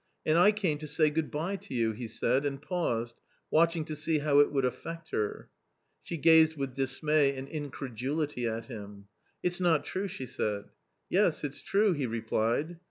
[0.25, 3.95] "And I came to say good bye to you!" he said and paused, watching to
[3.95, 5.47] see how it would affect her.
[6.01, 9.09] She gazed with dismay and incredulity at him."
[9.43, 10.69] It's not true," she said."
[11.11, 12.79] Yes, it's true!" he replied.